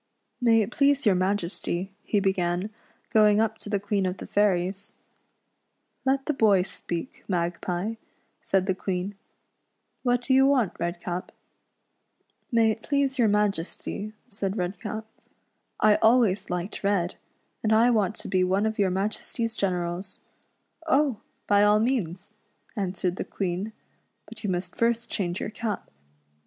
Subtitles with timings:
[0.41, 2.71] "May it please your Majesty," he began,
[3.11, 4.93] going up to the Queen of the Fairies."
[6.07, 7.97] Let the boy speak, Magpie,"
[8.41, 9.13] said the Queen;
[10.01, 10.73] "what do you want.
[10.79, 11.31] Redcap
[12.51, 15.03] .''""May it please your Majesty," said Redcap,•'
[15.79, 15.99] I 94 REDCAP'S AD VENTURES IN FAIR YLAND.
[16.01, 17.15] always liked red;
[17.61, 20.19] and I want to be one of your Majesty's generals."
[20.87, 21.19] "Oh!
[21.45, 22.33] by all means,"
[22.75, 23.71] answered the Queen;
[24.25, 25.91] "but you must first change your cap.